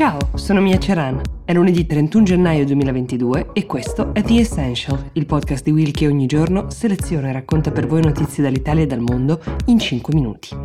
[0.00, 1.20] Ciao, sono Mia Ceran.
[1.44, 6.06] È lunedì 31 gennaio 2022 e questo è The Essential, il podcast di Will che
[6.06, 10.56] ogni giorno seleziona e racconta per voi notizie dall'Italia e dal mondo in 5 minuti.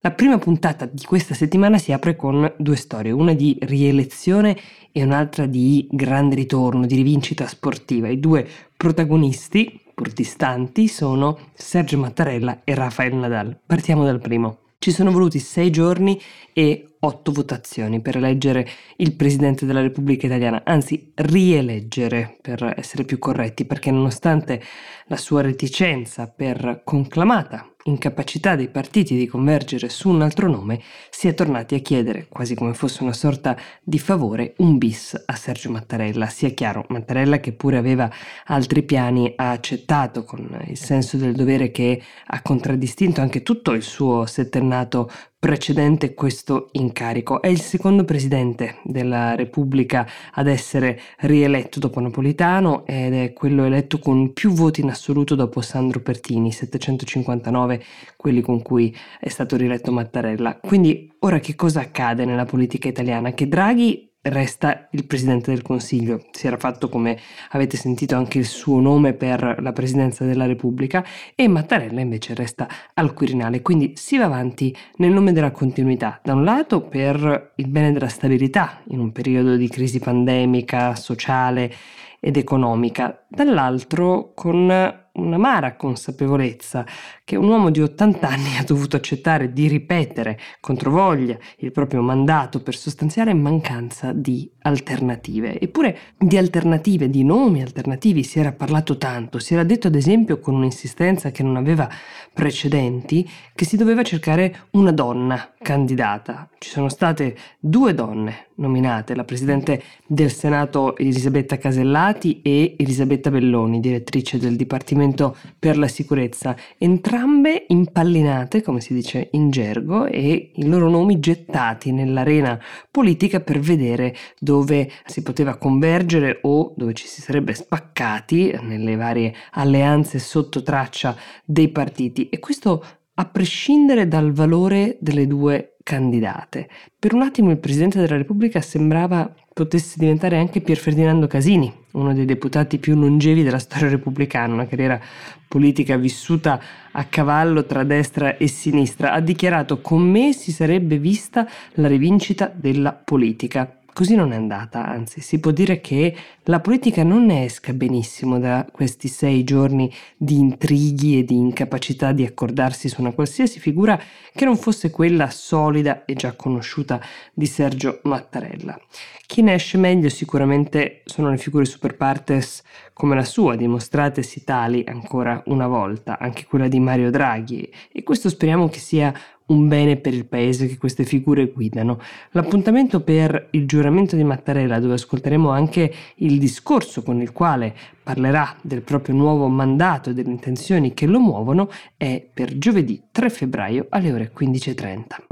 [0.00, 4.54] La prima puntata di questa settimana si apre con due storie, una di rielezione
[4.92, 8.08] e un'altra di grande ritorno, di rivincita sportiva.
[8.08, 8.46] I due
[8.76, 13.56] protagonisti, pur distanti, sono Sergio Mattarella e Rafael Nadal.
[13.64, 14.58] Partiamo dal primo.
[14.78, 16.20] Ci sono voluti sei giorni
[16.52, 23.20] e otto votazioni per eleggere il Presidente della Repubblica Italiana, anzi rieleggere per essere più
[23.20, 24.60] corretti, perché nonostante
[25.06, 31.28] la sua reticenza per conclamata incapacità dei partiti di convergere su un altro nome, si
[31.28, 35.70] è tornati a chiedere, quasi come fosse una sorta di favore, un bis a Sergio
[35.70, 36.26] Mattarella.
[36.26, 38.10] Sia chiaro, Mattarella che pure aveva
[38.46, 43.82] altri piani ha accettato con il senso del dovere che ha contraddistinto anche tutto il
[43.82, 45.10] suo settennato
[45.42, 47.42] precedente questo incarico.
[47.42, 53.98] È il secondo presidente della Repubblica ad essere rieletto dopo Napolitano ed è quello eletto
[53.98, 57.82] con più voti in assoluto dopo Sandro Pertini, 759,
[58.16, 60.60] quelli con cui è stato rieletto Mattarella.
[60.60, 63.32] Quindi ora che cosa accade nella politica italiana?
[63.32, 66.26] Che Draghi resta il Presidente del Consiglio.
[66.30, 67.18] Si era fatto, come
[67.50, 71.04] avete sentito, anche il suo nome per la Presidenza della Repubblica
[71.34, 73.62] e Mattarella invece resta al Quirinale.
[73.62, 76.20] Quindi si va avanti nel nome della continuità.
[76.22, 81.72] Da un lato per il bene della stabilità in un periodo di crisi pandemica, sociale
[82.20, 86.86] ed economica, dall'altro con un'amara consapevolezza
[87.24, 92.62] che un uomo di 80 anni ha dovuto accettare di ripetere controvoglia il proprio mandato
[92.62, 95.60] per sostanziale mancanza di alternative.
[95.60, 100.38] Eppure di alternative, di nomi alternativi si era parlato tanto, si era detto ad esempio
[100.38, 101.88] con un'insistenza che non aveva
[102.32, 106.48] precedenti che si doveva cercare una donna candidata.
[106.58, 113.80] Ci sono state due donne nominate, la Presidente del Senato Elisabetta Casellati e Elisabetta Belloni,
[113.80, 120.66] direttrice del Dipartimento per la Sicurezza, entrambe impallinate, come si dice in gergo, e i
[120.66, 122.58] loro nomi gettati nell'arena
[122.90, 129.34] politica per vedere dove si poteva convergere o dove ci si sarebbe spaccati nelle varie
[129.52, 132.28] alleanze sotto traccia dei partiti.
[132.28, 132.84] E questo
[133.14, 136.68] a prescindere dal valore delle due candidate.
[136.98, 142.14] Per un attimo il Presidente della Repubblica sembrava potesse diventare anche Pier Ferdinando Casini, uno
[142.14, 144.98] dei deputati più longevi della storia repubblicana, una carriera
[145.46, 146.60] politica vissuta
[146.90, 149.12] a cavallo tra destra e sinistra.
[149.12, 153.81] Ha dichiarato con me si sarebbe vista la rivincita della politica.
[153.94, 158.38] Così non è andata, anzi si può dire che la politica non ne esca benissimo
[158.38, 164.00] da questi sei giorni di intrighi e di incapacità di accordarsi su una qualsiasi figura
[164.34, 167.02] che non fosse quella solida e già conosciuta
[167.34, 168.80] di Sergio Mattarella.
[169.26, 172.62] Chi ne esce meglio sicuramente sono le figure super partes
[172.94, 178.30] come la sua, dimostratesi tali ancora una volta, anche quella di Mario Draghi, e questo
[178.30, 179.12] speriamo che sia
[179.52, 182.00] un bene per il paese che queste figure guidano.
[182.30, 188.56] L'appuntamento per il giuramento di Mattarella, dove ascolteremo anche il discorso con il quale parlerà
[188.62, 193.86] del proprio nuovo mandato e delle intenzioni che lo muovono, è per giovedì 3 febbraio
[193.90, 195.31] alle ore 15.30.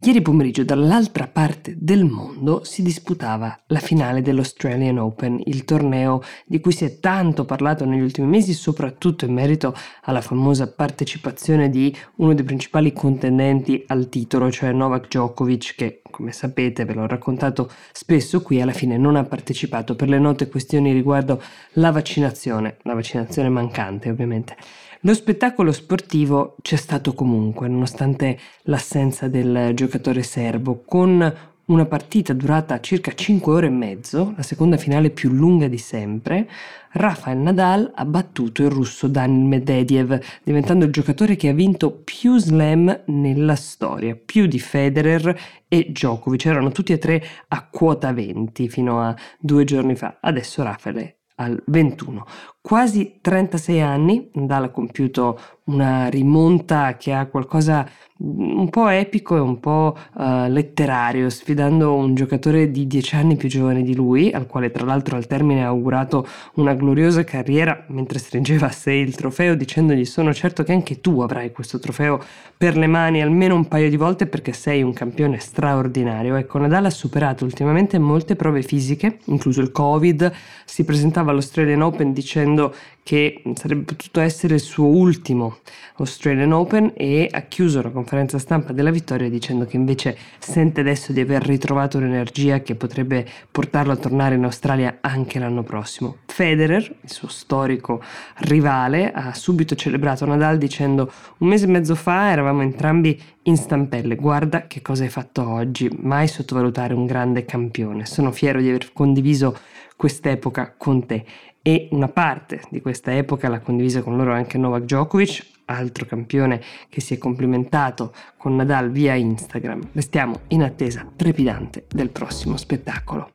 [0.00, 6.60] Ieri pomeriggio dall'altra parte del mondo si disputava la finale dell'Australian Open, il torneo di
[6.60, 11.92] cui si è tanto parlato negli ultimi mesi, soprattutto in merito alla famosa partecipazione di
[12.18, 17.68] uno dei principali contendenti al titolo, cioè Novak Djokovic, che come sapete, ve l'ho raccontato
[17.90, 21.42] spesso qui, alla fine non ha partecipato per le note questioni riguardo
[21.72, 24.56] la vaccinazione, la vaccinazione mancante ovviamente.
[25.02, 31.34] Lo spettacolo sportivo c'è stato comunque, nonostante l'assenza del giocatore serbo, con
[31.66, 36.48] una partita durata circa 5 ore e mezzo, la seconda finale più lunga di sempre,
[36.92, 42.36] Rafael Nadal ha battuto il russo Daniil Medvedev, diventando il giocatore che ha vinto più
[42.38, 46.46] slam nella storia, più di Federer e Djokovic.
[46.46, 50.18] Erano tutti e tre a quota 20 fino a due giorni fa.
[50.20, 52.24] Adesso Rafael al 21.
[52.60, 57.86] Quasi 36 anni, Nadal ha compiuto una rimonta che ha qualcosa
[58.20, 63.48] un po' epico e un po' uh, letterario, sfidando un giocatore di 10 anni più
[63.48, 68.18] giovane di lui, al quale tra l'altro al termine ha augurato una gloriosa carriera mentre
[68.18, 72.20] stringeva a sé il trofeo dicendogli sono certo che anche tu avrai questo trofeo
[72.56, 76.34] per le mani almeno un paio di volte perché sei un campione straordinario.
[76.34, 80.32] Ecco, Nadal ha superato ultimamente molte prove fisiche, incluso il Covid,
[80.64, 82.74] si presentava all'Australian Open dicendo
[83.04, 85.57] che sarebbe potuto essere il suo ultimo
[85.96, 91.12] Australian Open e ha chiuso la conferenza stampa della vittoria dicendo che invece sente adesso
[91.12, 96.18] di aver ritrovato un'energia che potrebbe portarlo a tornare in Australia anche l'anno prossimo.
[96.26, 98.02] Federer, il suo storico
[98.38, 104.14] rivale, ha subito celebrato Nadal dicendo un mese e mezzo fa eravamo entrambi in stampelle,
[104.14, 108.92] guarda che cosa hai fatto oggi, mai sottovalutare un grande campione, sono fiero di aver
[108.92, 109.56] condiviso
[109.96, 111.24] quest'epoca con te
[111.68, 116.62] e una parte di questa epoca l'ha condivisa con loro anche Novak Djokovic, altro campione
[116.88, 119.90] che si è complimentato con Nadal via Instagram.
[119.92, 123.28] Restiamo in attesa trepidante del prossimo spettacolo.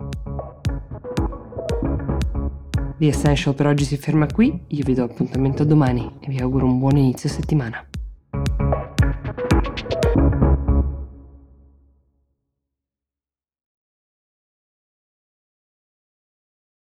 [2.97, 6.65] The Essential per oggi si ferma qui, io vi do appuntamento domani e vi auguro
[6.65, 7.85] un buon inizio settimana.